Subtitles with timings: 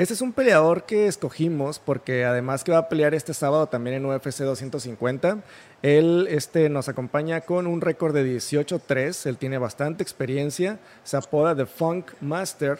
[0.00, 3.96] Este es un peleador que escogimos porque además que va a pelear este sábado también
[3.96, 5.40] en UFC 250.
[5.82, 9.26] Él este, nos acompaña con un récord de 18-3.
[9.26, 10.78] Él tiene bastante experiencia.
[11.04, 12.78] Se apoda The Funk Master.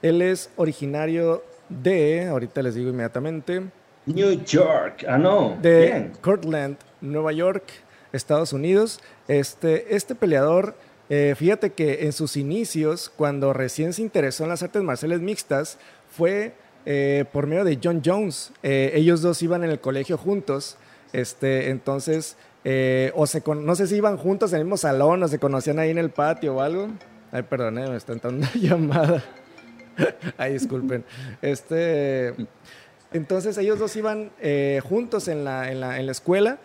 [0.00, 3.64] Él es originario de, ahorita les digo inmediatamente,
[4.06, 5.04] New York.
[5.08, 5.58] Ah, no.
[5.60, 7.64] De Cortland, Nueva York,
[8.12, 9.00] Estados Unidos.
[9.26, 10.76] Este, este peleador,
[11.08, 15.78] eh, fíjate que en sus inicios, cuando recién se interesó en las artes marciales mixtas,
[16.16, 16.54] fue
[16.86, 18.52] eh, por medio de John Jones.
[18.62, 20.76] Eh, ellos dos iban en el colegio juntos.
[21.12, 25.28] Este, entonces, eh, o se no sé si iban juntos en el mismo salón o
[25.28, 26.88] se conocían ahí en el patio o algo.
[27.32, 29.24] Ay, perdón, me está entrando una llamada.
[30.38, 31.04] Ay, disculpen.
[31.40, 32.34] Este,
[33.12, 34.30] entonces ellos dos iban
[34.82, 36.58] juntos en la, en la, en la escuela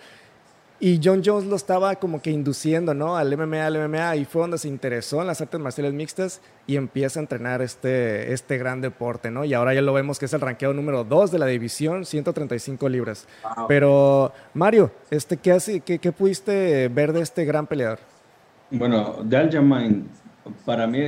[0.81, 3.17] y John Jones lo estaba como que induciendo, ¿no?
[3.17, 6.77] Al MMA, al MMA, y fue donde se interesó en las artes marciales mixtas y
[6.77, 9.43] empieza a entrenar este, este gran deporte, ¿no?
[9.43, 12.87] Y ahora ya lo vemos que es el ranqueado número 2 de la división, 135
[12.87, 13.27] libras.
[13.67, 17.99] Pero, Mario, este, ¿qué, hace, qué, qué, pudiste ver de este gran peleador?
[18.71, 20.07] Bueno, de Aljamain,
[20.65, 21.01] para mí,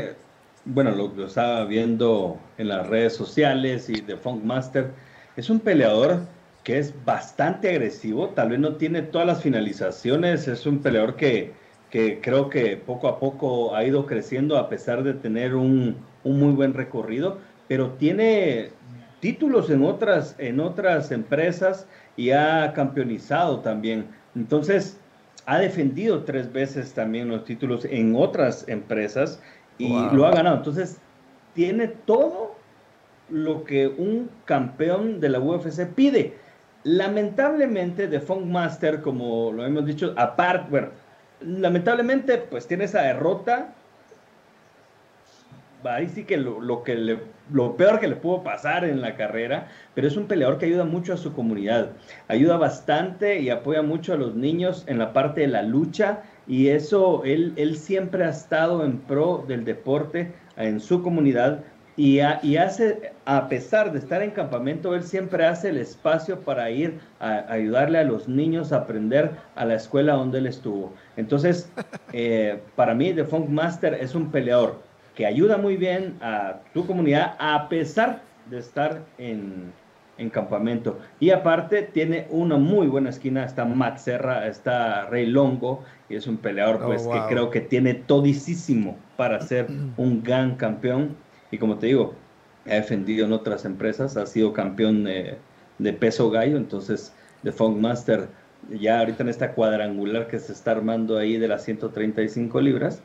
[0.65, 4.91] bueno, lo, estaba viendo en las redes sociales y de Funk Master,
[5.37, 6.19] es un peleador
[6.63, 11.53] que es bastante agresivo, tal vez no tiene todas las finalizaciones, es un peleador que,
[11.89, 16.39] que creo que poco a poco ha ido creciendo a pesar de tener un, un,
[16.39, 18.69] muy buen recorrido, pero tiene
[19.19, 24.05] títulos en otras, en otras empresas y ha campeonizado también.
[24.35, 24.99] Entonces,
[25.45, 29.41] ha defendido tres veces también los títulos en otras empresas
[29.77, 30.57] y lo ha ganado.
[30.57, 30.97] Entonces,
[31.53, 32.55] tiene todo
[33.29, 36.35] lo que un campeón de la UFC pide.
[36.83, 40.87] Lamentablemente, The Funk Master, como lo hemos dicho, aparte, bueno,
[41.41, 43.73] lamentablemente, pues tiene esa derrota.
[45.83, 47.19] Ahí sí que lo, que le,
[47.51, 50.83] lo peor que le pudo pasar en la carrera, pero es un peleador que ayuda
[50.83, 51.89] mucho a su comunidad.
[52.27, 56.67] Ayuda bastante y apoya mucho a los niños en la parte de la lucha y
[56.67, 61.63] eso él, él siempre ha estado en pro del deporte en su comunidad
[61.97, 66.99] y, hace, a pesar de estar en campamento, él siempre hace el espacio para ir
[67.19, 70.93] a, ayudarle a los niños a aprender a la escuela donde él estuvo.
[71.17, 71.71] Entonces,
[72.13, 74.81] eh, para mí, The Funk Master es un peleador
[75.15, 79.73] que ayuda muy bien a tu comunidad a pesar de estar en,
[80.17, 80.97] en campamento.
[81.19, 86.27] Y aparte tiene una muy buena esquina, está Matt Serra, está Rey Longo, y es
[86.27, 91.15] un peleador oh, pues que creo que tiene todísimo para ser un gran campeón
[91.51, 92.15] y como te digo,
[92.65, 95.37] ha defendido en otras empresas, ha sido campeón de,
[95.99, 97.13] peso gallo, entonces
[97.43, 98.29] de Funk Master,
[98.69, 103.01] ya ahorita en esta cuadrangular que se está armando ahí de las 135 libras,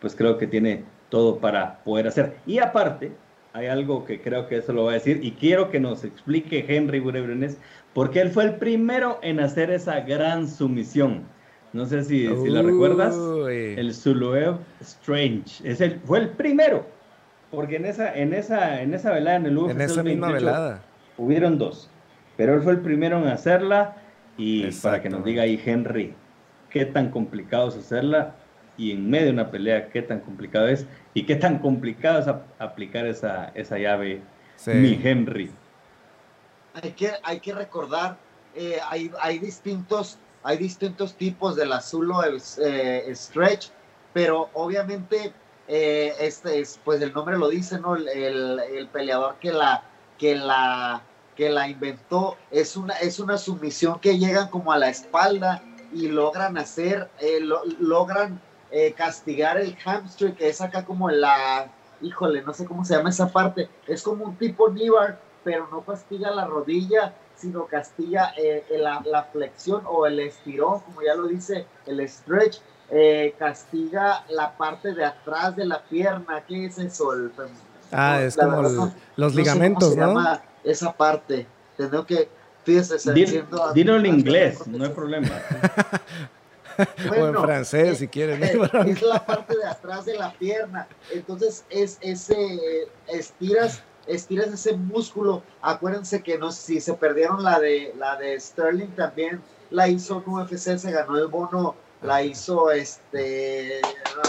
[0.00, 2.36] pues creo que tiene todo para poder hacer.
[2.46, 3.12] Y aparte,
[3.54, 6.64] hay algo que creo que eso lo va a decir y quiero que nos explique
[6.68, 7.58] Henry Burebrenes,
[7.94, 11.22] porque él fue el primero en hacer esa gran sumisión.
[11.72, 13.16] No sé si, si lo recuerdas,
[13.48, 15.68] el Zuluev Strange.
[15.68, 16.86] Es el, fue el primero
[17.50, 20.82] porque en esa, en esa, en esa velada en el UFC en esa misma velada.
[21.16, 21.90] hubieron dos.
[22.36, 23.96] Pero él fue el primero en hacerla.
[24.36, 26.14] Y para que nos diga ahí Henry,
[26.70, 28.36] qué tan complicado es hacerla.
[28.76, 30.86] Y en medio de una pelea, qué tan complicado es.
[31.14, 32.28] Y qué tan complicado es
[32.60, 34.20] aplicar esa, esa llave,
[34.66, 35.50] mi Henry.
[36.80, 38.18] Hay que, hay que recordar,
[38.54, 43.70] eh, hay, hay, distintos, hay distintos tipos del azul o el eh, stretch,
[44.12, 45.32] pero obviamente
[45.68, 47.94] eh, este es, pues el nombre lo dice, ¿no?
[47.94, 49.84] El, peleador que la,
[50.16, 51.02] que la,
[51.36, 55.62] que la inventó es una, es una sumisión que llegan como a la espalda
[55.92, 57.40] y logran hacer, eh,
[57.80, 58.40] logran
[58.70, 61.70] eh, castigar el hamstring, que es acá como la,
[62.00, 65.82] híjole, no sé cómo se llama esa parte, es como un tipo Nibar, pero no
[65.82, 68.32] castiga la rodilla, sino castiga
[68.70, 72.60] la, la, flexión o el estirón, como ya lo dice el stretch,
[72.90, 76.42] eh, castiga la parte de atrás de la pierna.
[76.46, 77.12] ¿Qué es eso?
[77.92, 80.08] ah, es como los ligamentos, ¿no?
[80.08, 81.46] Llama esa parte.
[81.76, 82.28] Tengo que.
[82.64, 83.12] Fíjese,
[83.72, 85.28] dilo en inglés, no hay problema.
[87.10, 88.38] o en francés, si quieres.
[88.86, 90.86] es la parte de atrás de la pierna.
[91.10, 92.88] Entonces, es ese.
[93.06, 95.42] Estiras estiras ese músculo.
[95.62, 100.32] Acuérdense que no si se perdieron la de la de Sterling también la hizo en
[100.32, 103.80] UFC, se ganó el bono la hizo este.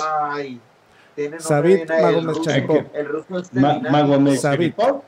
[0.03, 0.61] Ay,
[1.15, 2.85] tiene Sabit Magomed Sharipov.
[2.93, 3.59] El ruso este.
[3.59, 5.01] Magomed Sharipov.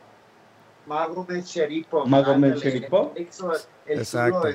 [0.86, 2.08] Magomed Sharipov.
[2.08, 3.12] Magomed Sharipov.
[3.16, 4.48] El Exacto.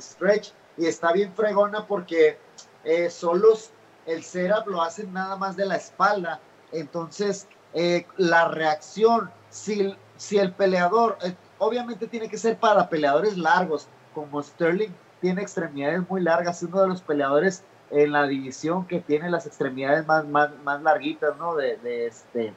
[0.00, 2.38] stretch y está bien fregona porque
[2.84, 3.70] eh, solos
[4.06, 6.40] el setup lo hacen nada más de la espalda.
[6.72, 13.36] Entonces eh, la reacción, si, si el peleador, eh, obviamente tiene que ser para peleadores
[13.36, 18.86] largos, como Sterling tiene extremidades muy largas, es uno de los peleadores en la división
[18.86, 21.54] que tiene las extremidades más, más, más larguitas, ¿no?
[21.54, 22.52] De, de, este,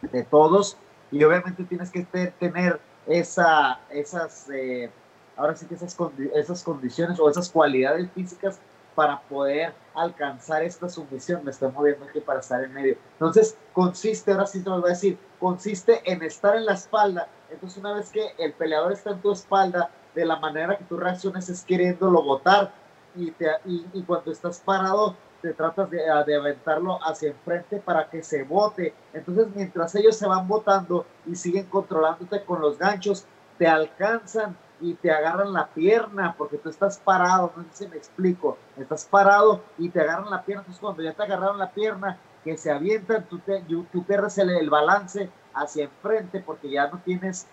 [0.00, 0.76] de todos.
[1.10, 2.04] Y obviamente tienes que
[2.38, 4.90] tener esa, esas, eh,
[5.36, 5.96] ahora sí que esas,
[6.34, 8.58] esas condiciones o esas cualidades físicas
[8.94, 11.44] para poder alcanzar esta sumisión.
[11.44, 12.96] Me estoy moviendo aquí para estar en medio.
[13.14, 17.28] Entonces, consiste, ahora sí te lo voy a decir, consiste en estar en la espalda.
[17.50, 20.96] Entonces, una vez que el peleador está en tu espalda, de la manera que tú
[20.96, 22.72] reacciones es queriéndolo botar.
[23.14, 28.22] Y, te, y, cuando estás parado, te tratas de, de, aventarlo hacia enfrente para que
[28.22, 28.94] se bote.
[29.12, 33.26] Entonces, mientras ellos se van botando y siguen controlándote con los ganchos,
[33.58, 37.96] te alcanzan y te agarran la pierna porque tú estás parado, no sé si me
[37.96, 42.18] explico, estás parado y te agarran la pierna, entonces cuando ya te agarraron la pierna,
[42.42, 43.62] que se avientan, tú, te,
[43.92, 47.46] tú pierdes el, el, balance hacia enfrente porque ya no tienes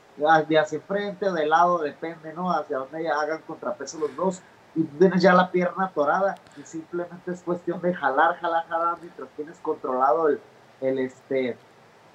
[0.48, 2.51] de hacia enfrente o de lado, depende, ¿no?
[2.51, 4.42] Hacia donde ya hagan contrapeso los dos
[4.75, 9.30] y tienes ya la pierna atorada y simplemente es cuestión de jalar, jalar, jalar mientras
[9.36, 10.40] tienes controlado el,
[10.81, 11.57] el este,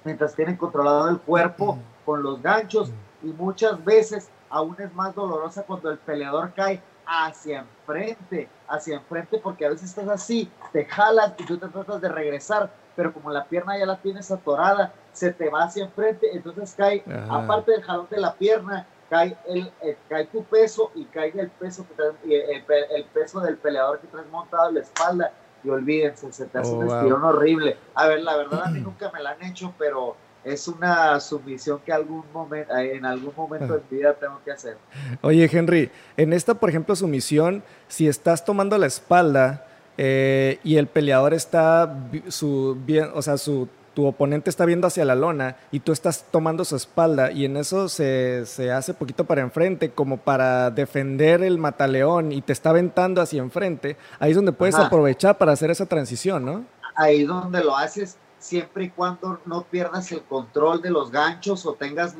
[0.03, 2.91] mientras tienen controlado el cuerpo con los ganchos
[3.23, 9.37] y muchas veces aún es más dolorosa cuando el peleador cae hacia enfrente, hacia enfrente,
[9.37, 13.31] porque a veces estás así, te jalas y tú te tratas de regresar, pero como
[13.31, 17.83] la pierna ya la tienes atorada, se te va hacia enfrente, entonces cae, aparte del
[17.83, 21.85] jalón de la pierna, cae, el, eh, cae tu peso y cae el peso,
[22.23, 25.31] que el, peso del peleador que traes montado en la espalda,
[25.63, 27.75] y olvídense, se te hace oh, un estirón horrible.
[27.95, 30.15] A ver, la verdad a mí nunca me la han hecho, pero
[30.45, 34.77] es una sumisión que algún momento, en algún momento de mi vida tengo que hacer.
[35.21, 39.65] Oye, Henry, en esta, por ejemplo, sumisión, si estás tomando la espalda
[39.97, 41.97] eh, y el peleador está,
[42.27, 46.25] su, bien, o sea, su, tu oponente está viendo hacia la lona y tú estás
[46.29, 51.41] tomando su espalda y en eso se, se hace poquito para enfrente, como para defender
[51.41, 55.71] el mataleón y te está aventando hacia enfrente, ahí es donde puedes aprovechar para hacer
[55.71, 56.65] esa transición, ¿no?
[56.95, 61.73] Ahí donde lo haces siempre y cuando no pierdas el control de los ganchos o
[61.73, 62.15] tengas...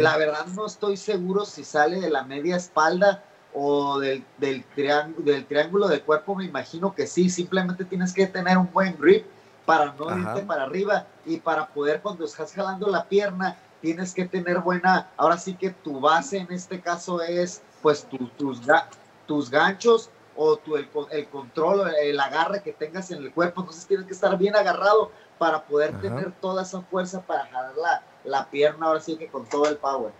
[0.00, 3.24] La verdad no estoy seguro si sale de la media espalda
[3.54, 4.64] o del, del,
[5.18, 9.26] del triángulo del cuerpo, me imagino que sí, simplemente tienes que tener un buen grip
[9.64, 14.24] para no irte para arriba y para poder cuando estás jalando la pierna, tienes que
[14.24, 18.60] tener buena, ahora sí que tu base en este caso es pues tus,
[19.26, 20.10] tus ganchos
[20.42, 24.14] o tu, el, el control, el agarre que tengas en el cuerpo, entonces tienes que
[24.14, 29.18] estar bien agarrado para poder tener toda esa fuerza para jalar la, pierna ahora sí
[29.18, 30.12] que con todo el power.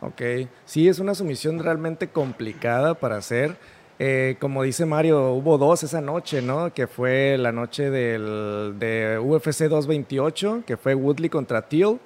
[0.00, 3.56] Ok, sí, es una sumisión realmente complicada para hacer.
[3.98, 6.72] Eh, como dice Mario, hubo dos esa noche, ¿no?
[6.72, 11.98] Que fue la noche del, de UFC 228, que fue Woodley contra Teal.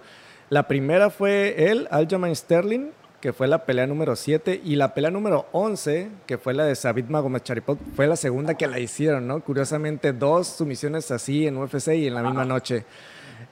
[0.48, 5.10] La primera fue él, Aljamain Sterling, que fue la pelea número 7, y la pelea
[5.10, 9.40] número 11, que fue la de Sabit Magomedcharipov, fue la segunda que la hicieron, ¿no?
[9.40, 12.84] Curiosamente, dos sumisiones así en UFC y en la misma noche.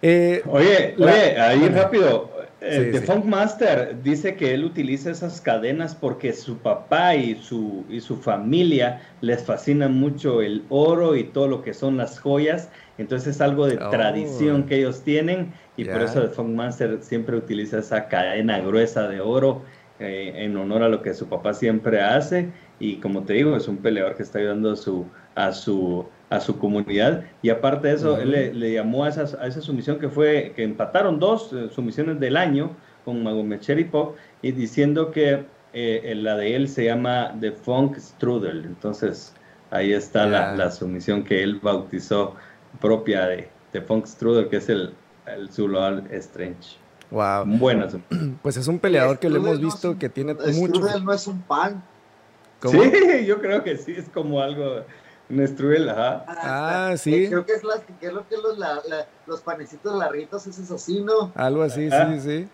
[0.01, 5.95] Eh, oye, oye, ahí rápido, el de Funk Master dice que él utiliza esas cadenas
[5.95, 11.47] porque su papá y su, y su familia les fascina mucho el oro y todo
[11.47, 12.69] lo que son las joyas,
[12.99, 13.91] entonces es algo de oh.
[13.91, 19.07] tradición que ellos tienen y por eso el Funk Master siempre utiliza esa cadena gruesa
[19.09, 19.63] de oro
[20.01, 22.51] eh, en honor a lo que su papá siempre hace.
[22.79, 26.41] Y como te digo, es un peleador que está ayudando a su, a su, a
[26.41, 27.25] su comunidad.
[27.43, 31.19] Y aparte de eso, él le, llamó a, a, esa sumisión que fue, que empataron
[31.19, 36.69] dos eh, sumisiones del año con Magomed Cheripov y diciendo que eh, la de él
[36.69, 38.65] se llama The Funk Strudel.
[38.65, 39.35] Entonces,
[39.71, 42.35] ahí está la, la, sumisión que él bautizó
[42.81, 44.95] propia de, de Funk Strudel, que es el,
[45.27, 46.77] el Zulual Strange.
[47.11, 47.45] Wow.
[47.47, 47.97] Buenas.
[48.43, 50.81] Pues es un peleador que lo hemos visto que tiene mucho.
[51.01, 51.83] no es un pan.
[52.63, 52.79] Sí,
[53.27, 54.85] yo creo que sí, es como algo.
[55.31, 56.25] Un strudel, ajá.
[56.27, 57.29] Ah, sí.
[57.29, 58.81] Creo que es, la, que lo que los, la,
[59.27, 61.33] los panecitos larritos, ese es así, ¿no?
[61.35, 62.49] Algo así, sí, sí.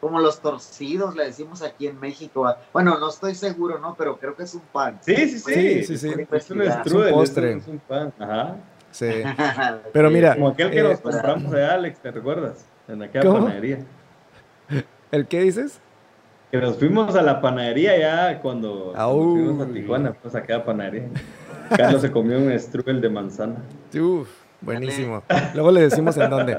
[0.00, 2.52] Como los torcidos, le decimos aquí en México.
[2.72, 3.94] Bueno, no estoy seguro, ¿no?
[3.96, 4.98] Pero creo que es un pan.
[5.02, 5.84] Sí, sí, sí.
[5.84, 7.52] sí, sí, Es un strudel, es un postre.
[7.52, 8.56] Es un pan, ajá.
[8.90, 9.10] Sí.
[9.92, 10.34] Pero mira.
[10.34, 12.64] Como aquel que nos eh, compramos de Alex, ¿te recuerdas?
[12.88, 13.78] En aquella panadería.
[15.12, 15.80] ¿El qué dices?
[16.50, 21.08] Que nos fuimos a la panadería ya cuando, fuimos a Tijuana, pues a aquella panadería.
[21.76, 23.56] Carlos se comió un strudel de manzana.
[23.94, 24.28] Uf,
[24.60, 25.22] buenísimo.
[25.54, 26.58] Luego le decimos en dónde.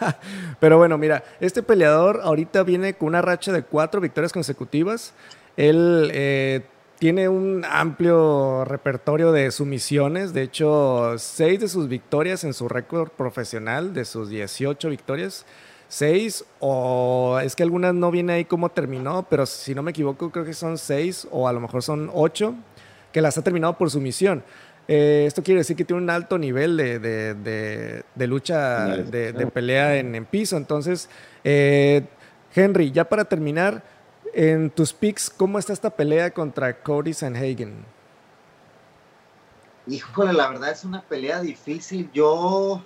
[0.60, 5.14] Pero bueno, mira, este peleador ahorita viene con una racha de cuatro victorias consecutivas.
[5.56, 6.62] Él eh,
[6.98, 10.32] tiene un amplio repertorio de sumisiones.
[10.32, 15.44] De hecho, seis de sus victorias en su récord profesional, de sus 18 victorias,
[15.88, 20.30] seis, o es que algunas no viene ahí cómo terminó, pero si no me equivoco,
[20.30, 22.54] creo que son seis, o a lo mejor son ocho,
[23.14, 24.42] que las ha terminado por sumisión.
[24.88, 30.56] Eh, esto quiere decir que tiene un alto nivel de, lucha, de, pelea en, piso.
[30.56, 31.08] Entonces,
[31.44, 32.04] eh,
[32.52, 33.84] Henry, ya para terminar,
[34.32, 37.84] en tus picks, ¿cómo está esta pelea contra Cody Sanhagen?
[39.86, 42.10] Híjole, la verdad es una pelea difícil.
[42.12, 42.82] Yo,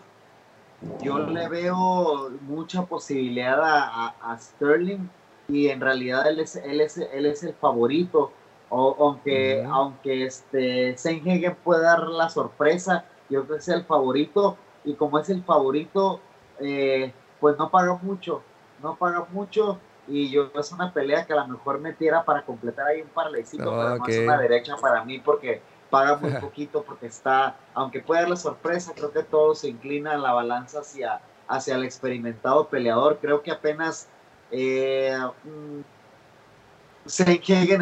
[1.01, 5.09] yo le veo mucha posibilidad a, Sterling
[5.49, 8.31] y en realidad él es, él es, él es el favorito.
[8.71, 14.57] O, aunque, aunque este Sanhagen puede dar la sorpresa, yo creo que es el favorito.
[14.85, 16.21] Y como es el favorito,
[16.61, 18.43] eh, pues no paga mucho.
[18.83, 22.87] No paga mucho y yo es una pelea que a lo mejor metiera para completar
[22.87, 25.61] ahí un parlecito, pero no es una derecha para mí porque
[25.91, 30.15] paga muy poquito porque está, aunque pueda dar la sorpresa, creo que todo se inclina
[30.15, 33.19] en la balanza hacia, hacia el experimentado peleador.
[33.21, 34.09] Creo que apenas
[34.51, 35.81] eh, mm,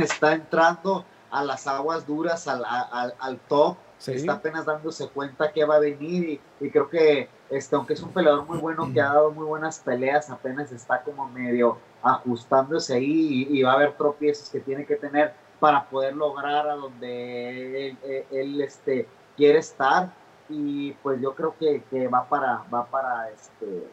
[0.00, 5.64] está entrando a las aguas duras, al, al, al top está apenas dándose cuenta que
[5.64, 9.12] va a venir y, creo que este, aunque es un peleador muy bueno que ha
[9.12, 14.48] dado muy buenas peleas, apenas está como medio ajustándose ahí y, va a haber tropiezos
[14.50, 17.96] que tiene que tener para poder lograr a donde
[18.30, 20.12] él, este, quiere estar
[20.48, 23.88] y pues yo creo que, que va para va para este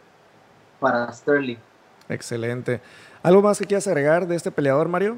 [0.79, 1.57] para Sterling.
[2.09, 2.81] Excelente.
[3.23, 5.15] ¿Algo más que quieras agregar de este peleador, Mario?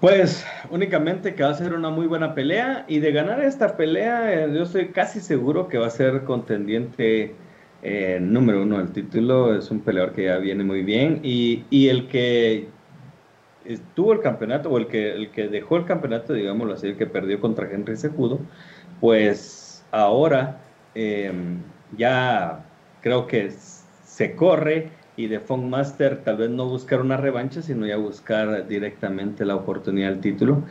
[0.00, 4.32] Pues únicamente que va a ser una muy buena pelea y de ganar esta pelea
[4.32, 7.34] eh, yo estoy casi seguro que va a ser contendiente
[7.82, 9.54] eh, número uno del título.
[9.54, 12.68] Es un peleador que ya viene muy bien y, y el que
[13.94, 17.06] tuvo el campeonato o el que, el que dejó el campeonato, digámoslo así, el que
[17.06, 18.40] perdió contra Henry Sejudo,
[18.98, 20.58] pues ahora
[20.94, 21.58] em,
[21.98, 22.64] ya
[23.02, 27.86] creo que se corre y de Funk Master tal vez no buscar una revancha, sino
[27.86, 30.62] ya buscar directamente la oportunidad del título.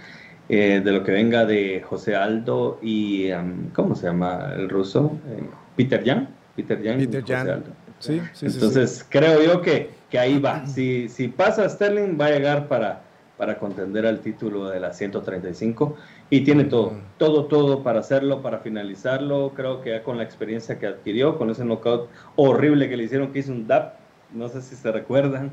[0.50, 3.30] Eh, de lo que venga de José Aldo y,
[3.74, 5.18] ¿cómo se llama el ruso?
[5.30, 5.44] Eh,
[5.78, 6.28] Peter Jan.
[6.56, 6.98] Peter Jan.
[6.98, 7.64] Peter Jan.
[8.00, 10.66] Sí, sí, Entonces creo yo que, que ahí va.
[10.66, 13.02] Si, si pasa Sterling, va a llegar para,
[13.38, 15.96] para contender al título de la 135
[16.30, 19.54] y tiene todo, todo, todo para hacerlo, para finalizarlo.
[19.56, 23.32] Creo que ya con la experiencia que adquirió, con ese knockout horrible que le hicieron,
[23.32, 24.01] que hizo un DAP,
[24.34, 25.52] no sé si se recuerdan,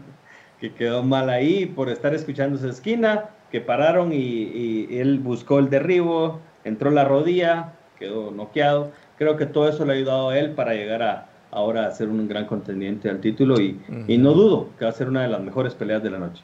[0.60, 5.70] que quedó mal ahí por estar escuchando esa esquina, que pararon y, él buscó el
[5.70, 8.92] derribo, entró la rodilla, quedó noqueado.
[9.16, 12.08] Creo que todo eso le ha ayudado a él para llegar a ahora a ser
[12.08, 15.28] un gran contendiente al título y, y no dudo que va a ser una de
[15.28, 16.42] las mejores peleas de la noche.